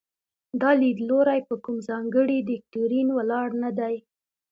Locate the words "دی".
3.79-3.95